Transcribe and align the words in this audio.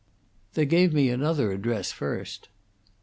"They 0.55 0.65
gave 0.65 0.95
me 0.95 1.11
another 1.11 1.51
address 1.51 1.91
first." 1.91 2.49